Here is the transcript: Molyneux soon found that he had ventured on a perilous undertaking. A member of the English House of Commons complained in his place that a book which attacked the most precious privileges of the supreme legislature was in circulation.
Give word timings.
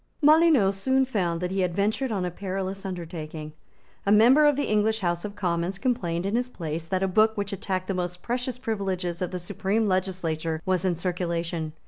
Molyneux 0.19 0.71
soon 0.71 1.05
found 1.05 1.41
that 1.41 1.51
he 1.51 1.59
had 1.59 1.75
ventured 1.75 2.11
on 2.11 2.25
a 2.25 2.31
perilous 2.31 2.87
undertaking. 2.87 3.53
A 4.03 4.11
member 4.11 4.47
of 4.47 4.55
the 4.55 4.63
English 4.63 5.01
House 5.01 5.23
of 5.23 5.35
Commons 5.35 5.77
complained 5.77 6.25
in 6.25 6.35
his 6.35 6.49
place 6.49 6.87
that 6.87 7.03
a 7.03 7.07
book 7.07 7.37
which 7.37 7.53
attacked 7.53 7.85
the 7.87 7.93
most 7.93 8.23
precious 8.23 8.57
privileges 8.57 9.21
of 9.21 9.29
the 9.29 9.37
supreme 9.37 9.87
legislature 9.87 10.59
was 10.65 10.85
in 10.85 10.95
circulation. 10.95 11.73